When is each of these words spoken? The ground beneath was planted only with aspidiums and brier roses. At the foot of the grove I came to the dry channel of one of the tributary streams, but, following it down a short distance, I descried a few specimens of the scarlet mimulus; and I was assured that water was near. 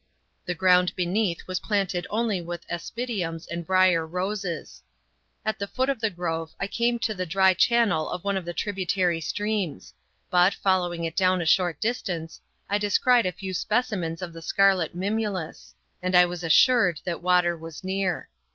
The 0.47 0.55
ground 0.55 0.95
beneath 0.95 1.45
was 1.45 1.59
planted 1.59 2.07
only 2.09 2.41
with 2.41 2.65
aspidiums 2.71 3.45
and 3.45 3.67
brier 3.67 4.03
roses. 4.03 4.81
At 5.45 5.59
the 5.59 5.67
foot 5.67 5.89
of 5.89 5.99
the 5.99 6.09
grove 6.09 6.55
I 6.59 6.65
came 6.65 6.97
to 6.97 7.13
the 7.13 7.27
dry 7.27 7.53
channel 7.53 8.09
of 8.09 8.23
one 8.23 8.35
of 8.35 8.43
the 8.43 8.51
tributary 8.51 9.21
streams, 9.21 9.93
but, 10.31 10.55
following 10.55 11.03
it 11.03 11.15
down 11.15 11.39
a 11.39 11.45
short 11.45 11.79
distance, 11.79 12.41
I 12.67 12.79
descried 12.79 13.27
a 13.27 13.31
few 13.31 13.53
specimens 13.53 14.23
of 14.23 14.33
the 14.33 14.41
scarlet 14.41 14.95
mimulus; 14.95 15.75
and 16.01 16.15
I 16.15 16.25
was 16.25 16.43
assured 16.43 17.01
that 17.05 17.21
water 17.21 17.55
was 17.55 17.83
near. 17.83 18.27